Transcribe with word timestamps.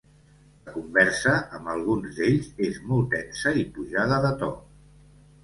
La 0.37 0.71
conversa, 0.77 1.33
amb 1.57 1.69
alguns 1.73 2.15
d’ells, 2.21 2.49
és 2.69 2.81
molt 2.93 3.11
tensa 3.13 3.55
i 3.61 3.69
pujada 3.77 4.19
de 4.27 4.35
to. 4.43 4.53